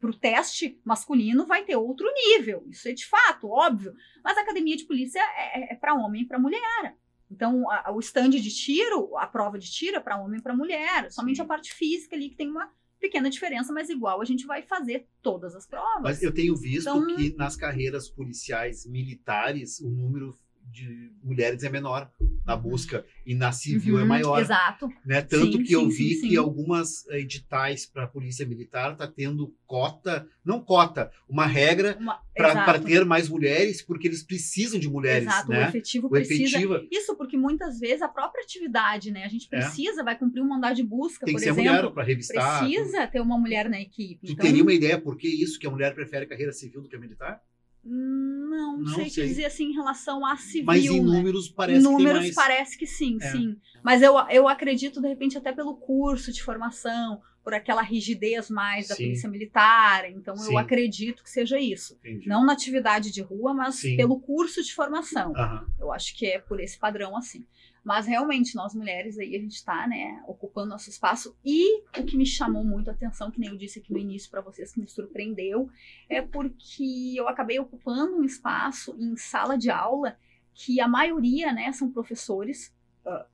[0.00, 2.64] para o teste masculino vai ter outro nível.
[2.68, 3.94] Isso é de fato, óbvio.
[4.24, 6.96] Mas a academia de polícia é, para homem e para mulher.
[7.30, 10.56] Então, a- o stand de tiro, a prova de tiro é para homem e para
[10.56, 11.12] mulher.
[11.12, 11.42] Somente Sim.
[11.42, 15.06] a parte física ali que tem uma pequena diferença, mas igual a gente vai fazer
[15.22, 16.02] todas as provas.
[16.02, 20.36] Mas eu tenho visto Então- que nas carreiras policiais militares o número
[20.70, 22.10] de mulheres é menor
[22.46, 24.88] na busca e na civil é Uhum, maior, Exato.
[25.04, 25.20] né?
[25.22, 29.06] Tanto Sim, que eu sim, vi sim, que algumas editais para a polícia militar tá
[29.06, 31.98] tendo cota, não cota, uma regra
[32.34, 35.68] para ter mais mulheres, porque eles precisam de mulheres, Exato, o né?
[35.68, 36.56] efetivo O precisa.
[36.58, 39.24] efetivo Isso porque muitas vezes a própria atividade, né?
[39.24, 39.48] A gente É.
[39.60, 41.70] precisa, vai cumprir um mandado de busca, tem por que ser exemplo.
[41.72, 42.58] mulher para revistar.
[42.64, 44.26] precisa ter uma mulher na equipe.
[44.26, 46.88] Tu então, teria uma ideia por que isso, que a mulher prefere carreira civil do
[46.88, 47.40] que a militar?
[47.82, 49.24] Não, Não sei, sei.
[49.24, 50.64] te dizer assim em relação a civil.
[50.66, 51.06] Mas em né?
[51.16, 53.32] números parece Em que números parece que sim, É.
[53.32, 53.56] sim.
[53.82, 58.88] Mas eu, eu acredito, de repente, até pelo curso de formação, por aquela rigidez mais
[58.88, 59.04] da Sim.
[59.04, 60.10] polícia militar.
[60.10, 60.52] Então, Sim.
[60.52, 61.94] eu acredito que seja isso.
[62.04, 62.28] Entendi.
[62.28, 63.96] Não na atividade de rua, mas Sim.
[63.96, 65.32] pelo curso de formação.
[65.78, 67.46] Eu acho que é por esse padrão assim.
[67.82, 71.36] Mas realmente, nós mulheres aí, a gente está, né, ocupando nosso espaço.
[71.44, 74.30] E o que me chamou muito a atenção, que nem eu disse aqui no início
[74.30, 75.70] para vocês, que me surpreendeu,
[76.08, 80.16] é porque eu acabei ocupando um espaço em sala de aula
[80.52, 82.74] que a maioria, né, são professores
[83.06, 83.26] ah,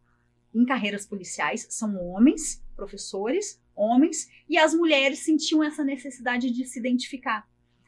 [0.54, 6.78] em carreiras policiais, são homens, professores, homens, e as mulheres sentiam essa necessidade de se
[6.78, 7.46] identificar.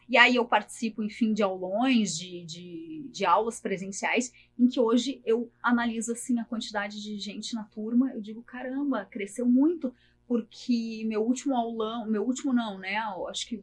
[0.09, 5.21] E aí eu participo, enfim, de aulões, de, de, de aulas presenciais, em que hoje
[5.25, 9.95] eu analiso assim a quantidade de gente na turma, eu digo, caramba, cresceu muito,
[10.27, 12.97] porque meu último aulão, meu último não, né?
[13.15, 13.63] Eu acho que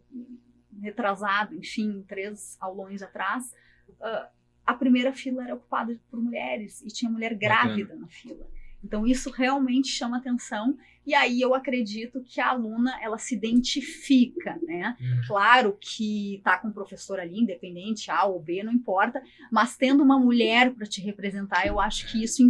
[0.82, 3.54] retrasado, enfim, três aulões atrás,
[4.02, 4.30] ah,
[4.66, 8.48] a primeira fila era ocupada por mulheres e tinha mulher grávida na fila.
[8.84, 14.60] Então isso realmente chama atenção e aí eu acredito que a aluna ela se identifica,
[14.64, 14.98] né?
[15.00, 15.22] Uhum.
[15.28, 20.02] Claro que tá com o professor ali, independente A ou B, não importa, mas tendo
[20.02, 22.48] uma mulher para te representar, eu acho que isso eu,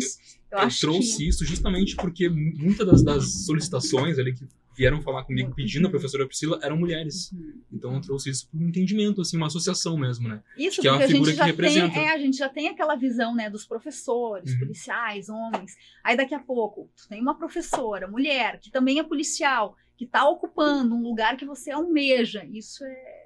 [0.51, 5.23] Eu acho trouxe que isso justamente porque muitas das, das solicitações ali que vieram falar
[5.23, 5.91] comigo pedindo a Uhum.
[5.91, 7.31] professora Priscila eram mulheres.
[7.31, 7.61] Uhum.
[7.71, 10.41] Então eu trouxe isso por um entendimento, assim, uma associação mesmo, né?
[10.57, 11.93] Isso que é uma porque a figura gente que já representa.
[11.93, 14.59] tem, é, a gente já tem aquela visão, né, dos professores, Uhum.
[14.59, 15.71] policiais, homens.
[16.03, 20.27] Aí daqui a pouco, tu tem uma professora, mulher, que também é policial, que está
[20.27, 22.43] ocupando um lugar que você almeja.
[22.51, 23.25] Isso é,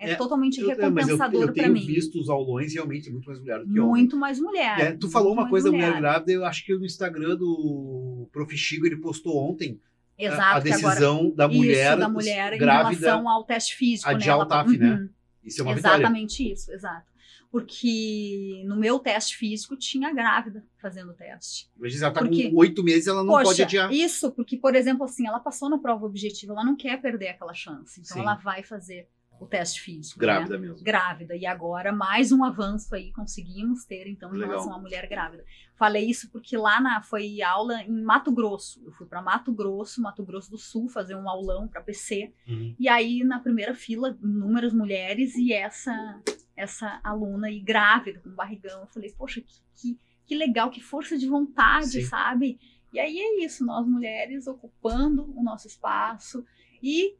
[0.00, 1.84] é, É, totalmente Eu- é, mas eu, recompensador eu para tenho mim.
[1.84, 3.90] visto os aulões realmente muito mais mulher do que homem.
[3.90, 4.80] Muito mais mulher.
[4.80, 8.56] É, tu falou uma coisa da mulher grávida, eu acho que no Instagram do Prof.
[8.56, 9.80] Chico ele postou ontem
[10.18, 13.00] Exato, a que agora- decisão da mulher, isso, da mulher em grávida.
[13.06, 14.08] relação ao teste físico.
[14.10, 14.18] a né?
[14.18, 14.92] de Ela- Altaf, né?
[14.94, 15.08] Uhum.
[15.44, 15.96] Isso é uma vitória.
[16.02, 17.06] Exatamente isso, exato.
[17.50, 21.68] Porque no meu teste físico tinha grávida fazendo o teste.
[21.78, 23.92] Mas ela tá Porque- com oito meses, ela não Poxa, pode adiar.
[23.92, 27.54] Isso, porque, por exemplo, assim, ela passou na prova objetiva, ela não quer perder aquela
[27.54, 28.00] chance.
[28.00, 28.22] Então Sim.
[28.22, 29.08] ela vai fazer
[29.40, 30.18] o teste físico.
[30.18, 30.68] Grávida Né?
[30.68, 30.84] mesmo.
[30.84, 31.36] Grávida.
[31.36, 34.50] E agora, mais um avanço aí conseguimos ter, então, em Legal.
[34.50, 35.44] relação à mulher grávida.
[35.76, 38.82] Falei isso porque lá na foi aula em Mato Grosso.
[38.84, 42.32] Eu fui para Mato Grosso, Mato Grosso do Sul, fazer um aulão para PC.
[42.46, 42.74] Uhum.
[42.78, 46.20] E aí, na primeira fila, inúmeras mulheres e essa
[46.58, 48.80] essa aluna aí grávida, com barrigão.
[48.80, 52.04] Eu falei, poxa, que, que, que legal, que força de vontade, Sim.
[52.04, 52.58] sabe?
[52.92, 56.44] E aí é isso, nós mulheres ocupando o nosso espaço
[56.82, 57.14] e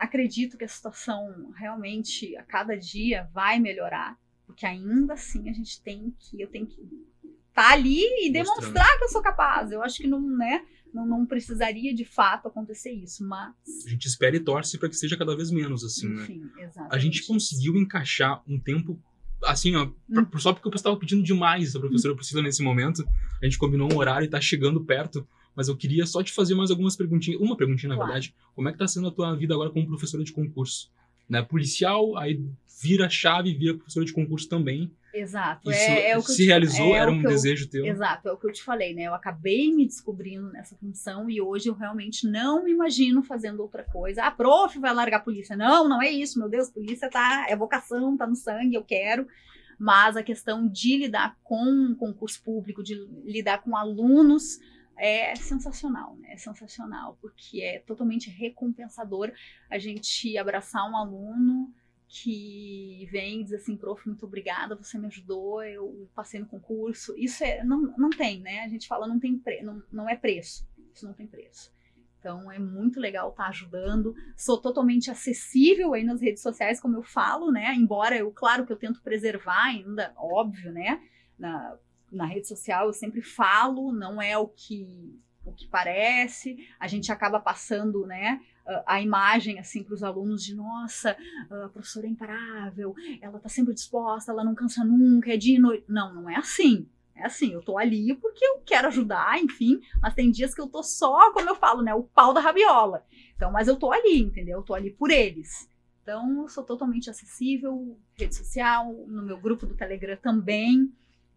[0.00, 5.80] acredito que a situação realmente a cada dia vai melhorar, porque ainda assim a gente
[5.82, 6.80] tem que, eu tenho que
[7.48, 8.32] estar ali e Mostrando.
[8.32, 9.70] demonstrar que eu sou capaz.
[9.70, 13.54] Eu acho que não, né, não, não precisaria de fato acontecer isso, mas
[13.86, 16.22] A gente espera e torce para que seja cada vez menos, assim, né?
[16.22, 16.94] enfim, exatamente.
[16.94, 18.98] A gente conseguiu encaixar um tempo,
[19.44, 20.38] assim, ó, pra- Hum.
[20.38, 23.06] só porque eu estava pedindo demais a professora Priscila nesse momento.
[23.40, 25.26] A gente combinou um horário e tá chegando perto.
[25.54, 27.40] Mas eu queria só te fazer mais algumas perguntinhas.
[27.40, 28.12] Uma perguntinha, na Claro.
[28.12, 28.34] verdade.
[28.54, 30.90] Como é que tá sendo a tua vida agora como professora de concurso?
[31.28, 31.42] Né?
[31.42, 32.40] Policial, aí
[32.82, 34.90] vira a chave, vira professora de concurso também.
[35.12, 35.68] Exato.
[35.70, 37.84] Isso é, é o que se te- realizou, é era um eu- desejo teu.
[37.84, 39.02] Exato, é o que eu te falei, né?
[39.02, 43.82] Eu acabei me descobrindo nessa função e hoje eu realmente não me imagino fazendo outra
[43.84, 44.22] coisa.
[44.24, 45.56] Ah, prof, vai largar a polícia.
[45.56, 49.26] Não, não é isso, meu Deus, polícia tá, é vocação, tá no sangue, eu quero.
[49.78, 54.58] Mas a questão de lidar com concurso público, de lidar com alunos,
[55.00, 56.32] é sensacional, né?
[56.32, 59.32] É sensacional, porque é totalmente recompensador
[59.70, 61.72] a gente abraçar um aluno
[62.06, 67.16] que vem e diz assim, prof, muito obrigada, você me ajudou, eu passei no concurso.
[67.16, 68.60] Isso é, não, não tem, né?
[68.60, 70.68] A gente fala, não tem pre, não, não é preço.
[70.92, 71.72] Isso não tem preço.
[72.18, 74.14] Então é muito legal estar ajudando.
[74.36, 77.74] Sou totalmente acessível aí nas redes sociais, como eu falo, né?
[77.74, 81.00] Embora eu, claro que eu tento preservar ainda, óbvio, né?
[81.38, 81.78] Na,
[82.10, 86.68] na rede social eu sempre falo, não é o que o que parece.
[86.78, 88.40] A gente acaba passando, né?
[88.86, 91.16] a- imagem assim para os alunos de nossa,
[91.50, 95.58] a professora é imparável, ela está sempre disposta, ela não cansa nunca, é dia e
[95.58, 95.84] noite.
[95.88, 96.86] Não, não é assim.
[97.14, 100.66] É assim, eu tô ali porque eu quero ajudar, enfim, mas tem dias que eu
[100.66, 103.04] tô só, como eu falo, né, o pau da rabiola.
[103.36, 104.58] Então, mas eu tô ali, entendeu?
[104.58, 105.68] Eu tô ali por eles.
[106.02, 110.90] Então, eu sou totalmente acessível, rede social, no meu grupo do Telegram também.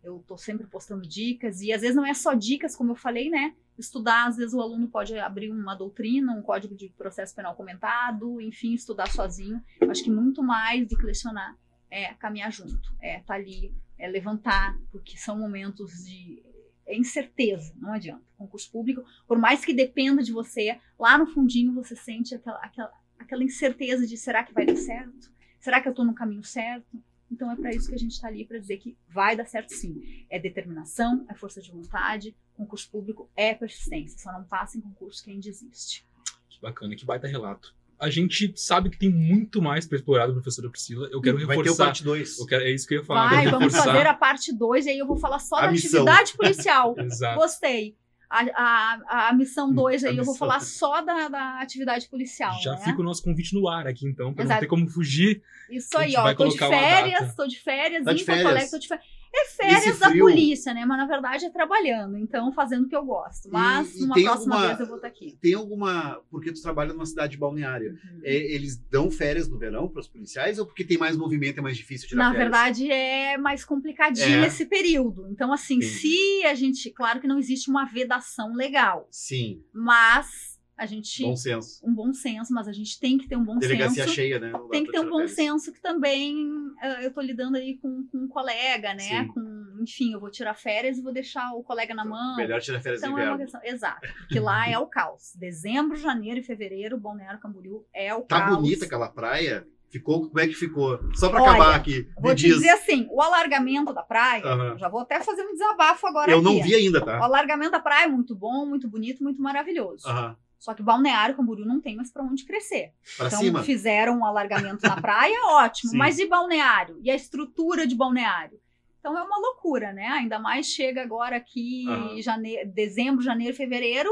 [0.03, 3.29] Eu tô sempre postando dicas e às vezes não é só dicas, como eu falei,
[3.29, 3.55] né?
[3.77, 8.41] Estudar, às vezes o aluno pode abrir uma doutrina, um código de processo penal comentado,
[8.41, 9.63] enfim, estudar sozinho.
[9.79, 11.57] Eu acho que muito mais do que lecionar
[11.89, 16.43] é caminhar junto, é estar ali, é levantar, porque são momentos de
[16.85, 18.23] é incerteza, não adianta.
[18.37, 22.91] Concurso público, por mais que dependa de você, lá no fundinho você sente aquela, aquela,
[23.17, 25.31] aquela incerteza de será que vai dar certo?
[25.59, 27.01] Será que eu estou no caminho certo?
[27.33, 29.73] Então é para isso que a gente está ali, para dizer que vai dar certo
[29.73, 30.25] sim.
[30.29, 34.19] É determinação, é força de vontade, concurso público é persistência.
[34.19, 36.05] Só não passa em concurso quem desiste.
[36.49, 37.73] Que bacana, que baita relato.
[37.99, 41.07] A gente sabe que tem muito mais para explorar da professora Priscila.
[41.11, 41.85] Eu quero Vai ter o reforçar.
[41.85, 42.39] parte 2.
[42.39, 43.23] Eu quero- é isso que eu ia falar.
[43.25, 43.93] eu Vai, vamos reforçar.
[43.93, 46.01] fazer a parte 2 e aí eu vou falar só A da missão.
[46.01, 46.95] atividade policial.
[46.99, 47.39] Exato.
[47.39, 47.95] Gostei.
[48.33, 52.59] A, a, a missão 2 A aí eu vou falar só da, da atividade policial.
[52.63, 52.77] Já né?
[52.77, 55.43] fica o nosso convite no ar aqui, então, para não ter como fugir.
[55.69, 56.33] Isso aí, ó.
[56.33, 58.47] Tô de férias, tô de férias, Tá em de Porto?
[58.47, 59.05] Alegre, tô de férias.
[59.35, 60.85] É férias da polícia, né?
[60.85, 63.49] Mas na verdade é trabalhando, então fazendo o que eu gosto.
[63.51, 65.37] Mas E- e numa tem próxima alguma- vez eu vou estar aqui.
[65.41, 66.21] Tem alguma.
[66.29, 67.91] Porque tu trabalha numa cidade balneária.
[67.91, 68.21] Uhum.
[68.23, 71.61] É, eles dão férias no verão para os policiais ou porque tem mais movimento é
[71.61, 72.43] mais difícil tirar Na férias?
[72.51, 74.47] verdade, é mais complicadinho É.
[74.47, 75.27] esse período.
[75.31, 75.91] Então, assim, Entendi.
[75.93, 76.91] se a gente.
[76.91, 79.63] Claro que não existe uma vedação legal, Sim.
[79.73, 81.79] mas a gente Bom senso.
[81.85, 84.15] um bom senso, mas a gente tem que ter um bom Delegacia senso.
[84.15, 84.49] cheia, né?
[84.51, 85.35] Não Tem que ter um bom férias.
[85.35, 86.47] senso que também
[86.81, 88.99] eh, eu tô lidando aí com, com um colega, né?
[89.23, 89.27] Sim.
[89.27, 92.37] Com, enfim, eu vou tirar férias e vou deixar o colega na mão.
[92.37, 95.33] Melhor tirar férias Então é uma questão, exato, porque lá é o caos.
[95.35, 98.55] Dezembro, janeiro e fevereiro, Balneário Camboriú é o Tá caos.
[98.57, 99.67] bonita aquela praia?
[99.91, 100.99] Ficou, como é que ficou?
[101.13, 102.55] Só pra Olha, acabar aqui, Vou te diz.
[102.55, 104.75] dizer assim, o alargamento da praia, Aham.
[104.75, 106.43] já vou até fazer um desabafo agora Eu aqui.
[106.45, 107.23] não vi ainda, O tá?
[107.23, 110.07] alargamento da praia é muito bom, muito bonito, muito maravilhoso.
[110.07, 110.35] Aham.
[110.63, 112.93] Só que Balneário Camboriú não tem mais pra onde crescer.
[113.17, 113.63] Pra então cima.
[113.63, 115.91] fizeram um alargamento na praia, ótimo.
[115.91, 115.97] Sim.
[115.97, 116.97] Mas e balneário?
[117.03, 118.57] E a estrutura de balneário?
[118.97, 120.07] Então é uma loucura, né?
[120.07, 122.21] Ainda mais chega agora aqui Aham.
[122.21, 122.63] jane...
[122.63, 124.09] dezembro, janeiro, fevereiro.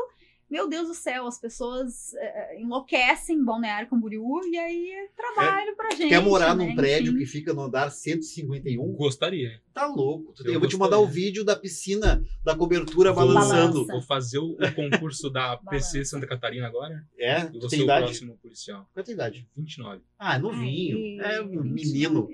[0.52, 5.74] Meu Deus do céu, as pessoas eh, enlouquecem em Balneário Camboriú e aí é trabalho
[5.78, 6.10] pra gente.
[6.10, 6.66] Quer morar né?
[6.68, 7.20] num prédio Enfim.
[7.20, 8.92] que fica no andar 151?
[8.94, 9.62] Gostaria.
[9.74, 10.34] Tá louco.
[10.44, 13.86] Eu Eu vou te mandar o vídeo da piscina, da cobertura Vou- balançando.
[13.86, 13.94] Balança.
[13.94, 16.04] Vou fazer o, o concurso da PC.
[16.04, 17.02] Santa Catarina agora.
[17.18, 17.44] É?
[17.44, 18.06] Eu vou ser o idade?
[18.08, 18.80] próximo policial.
[18.82, 19.48] Qual é a tua idade?
[19.56, 20.02] 29.
[20.20, 21.24] Ah, novinho.
[21.24, 22.28] Ai, é um menino.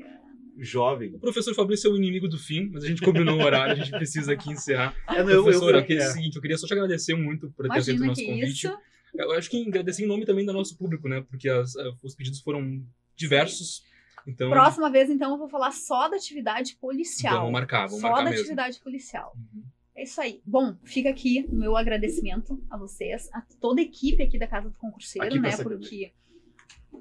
[0.59, 1.13] Jovem.
[1.15, 3.75] O professor Fabrício é o inimigo do fim, mas a gente combinou o horário, a
[3.75, 4.95] gente precisa aqui encerrar.
[5.07, 6.11] É, não, eu- Professor, eu- aqui é o é.
[6.11, 8.67] seguinte, eu queria só te agradecer muito por ter aceito o Imagina nosso que convite.
[8.67, 8.77] isso.
[9.15, 11.23] Eu acho que agradecer em nome também do nosso público, né?
[11.29, 12.83] Porque as- eh, os pedidos foram
[13.15, 13.83] diversos.
[14.27, 17.37] Então, Próxima vez, então, eu vou falar só da atividade policial.
[17.37, 18.41] vamos marcar, vamos só marcar da mesmo.
[18.43, 19.33] atividade policial.
[19.35, 19.63] Uhum.
[19.95, 20.41] É isso aí.
[20.45, 24.69] Bom, fica aqui o meu agradecimento a vocês, a toda a equipe aqui da Casa
[24.69, 25.57] do Concurseiro, Aqui né?
[25.57, 26.11] Porque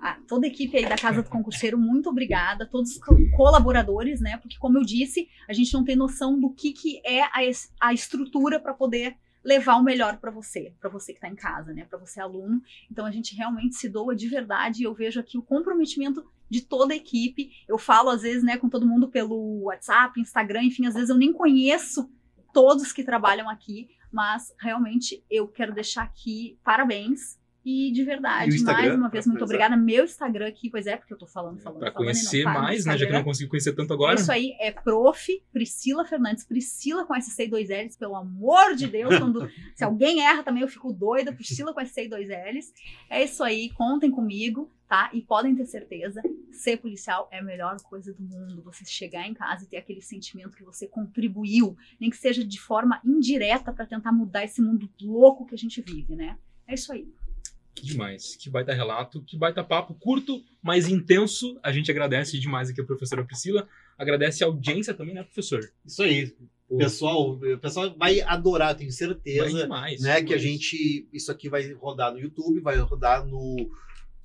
[0.01, 2.67] a toda a equipe aí da Casa do Concurseiro, muito obrigada.
[2.67, 4.37] Todos os co- colaboradores, né?
[4.37, 7.41] Porque, como eu disse, a gente não tem noção do que, que é a,
[7.81, 11.73] a estrutura para poder levar o melhor para você, para você que está em casa,
[11.73, 11.85] né?
[11.85, 12.61] Para você aluno.
[12.91, 16.63] Então a gente realmente se doa de verdade e eu vejo aqui o comprometimento de
[16.63, 17.53] toda a equipe.
[17.69, 21.17] Eu falo às vezes, né, com todo mundo pelo WhatsApp, Instagram, enfim, às vezes eu
[21.17, 22.11] nem conheço
[22.53, 27.39] todos que trabalham aqui, mas realmente eu quero deixar aqui parabéns.
[27.69, 29.77] E de E verdade, Instagram, mais uma vez, muito obrigada.
[29.77, 32.87] Meu Instagram aqui, pois é, porque eu tô falando, falando, Pra falando e conhecer mais,
[32.87, 32.97] né?
[32.97, 34.15] Já que não consigo conhecer tanto agora.
[34.15, 35.43] Isso aí é prof.
[35.53, 36.45] Priscila Fernandes.
[36.45, 39.09] Priscila com SC e dois L's, pelo amor de Deus.
[39.19, 41.33] Quando, se alguém erra também, eu fico doida.
[41.33, 42.73] Priscila com SC e dois L's.
[43.11, 45.11] É isso aí, contem comigo, tá?
[45.13, 48.63] E podem ter certeza, ser policial é a melhor coisa do mundo.
[48.63, 52.61] Você chegar em casa e ter aquele sentimento que você contribuiu, nem que seja de
[52.61, 56.39] forma indireta para tentar mudar esse mundo louco que a gente vive, né?
[56.69, 57.09] É isso aí.
[57.77, 58.35] Que demais.
[58.37, 61.59] Que baita relato, que baita papo curto, mas intenso.
[61.63, 63.69] A gente agradece demais aqui a professora Priscila.
[63.99, 65.61] Agradece a audiência também, né, professor?
[65.85, 66.35] Isso aí.
[66.67, 69.63] Pô, Pessoal, o pessoal vai adorar, tenho vai certeza.
[69.63, 70.01] demais.
[70.01, 70.43] Né, que a demais.
[70.43, 71.07] gente.
[71.13, 73.71] Isso aqui vai rodar no YouTube, vai rodar no,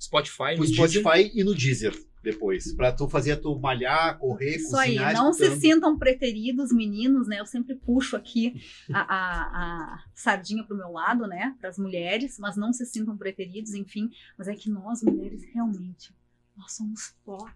[0.00, 1.00] Spotify, no no Deezer.
[1.00, 2.72] Spotify e no Deezer depois.
[2.74, 5.14] Pra tu fazer tu malhar, correr, Isso aí, cozinhar.
[5.14, 5.60] não se escutando.
[5.60, 7.40] sintam preteridos, meninos, né?
[7.40, 8.54] Eu sempre puxo aqui
[8.92, 11.54] a, a, a sardinha pro meu lado, né?
[11.60, 14.10] Para as mulheres, mas não se sintam preteridos, enfim.
[14.38, 16.14] Mas é que nós, mulheres, realmente,
[16.56, 17.52] nós somos foda,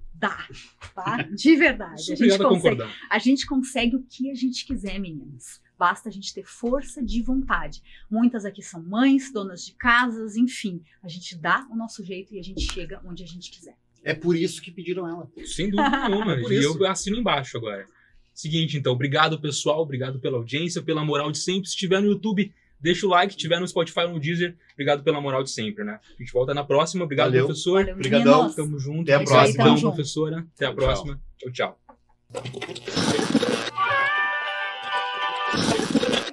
[0.95, 1.23] tá?
[1.35, 2.13] De verdade.
[2.13, 2.95] A gente, a consegue, concordar.
[3.11, 5.61] a gente consegue o que a gente quiser, meninas.
[5.79, 7.83] Basta a gente ter força de vontade.
[8.11, 10.83] Muitas aqui são mães, donas de casas, enfim.
[11.03, 13.77] A gente dá o nosso jeito e a gente chega onde a gente quiser.
[14.07, 15.29] É por isso que pediram ela.
[15.45, 16.37] Sem dúvida nenhuma.
[16.41, 16.79] Por e isso.
[16.79, 17.87] eu assino embaixo agora.
[18.33, 21.67] Seguinte, então, obrigado pessoal, obrigado pela audiência, pela moral de sempre.
[21.67, 25.03] Se estiver no YouTube, deixa o like, se estiver no Spotify ou no Deezer, obrigado
[25.03, 25.99] pela moral de sempre, né?
[26.19, 27.03] A gente volta na próxima.
[27.05, 27.47] Obrigado, Valeu.
[27.47, 27.81] professor.
[27.81, 28.35] Valeu, Obrigadão.
[28.37, 28.55] meninos.
[28.55, 29.03] Tamo junto.
[29.03, 29.65] Até a É próxima.
[29.65, 29.95] Então, junto.
[29.95, 30.47] professora.
[30.55, 31.21] Até a próxima.
[31.39, 31.79] Tchau, tchau.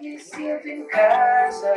[0.01, 1.73] Me sinto em casa.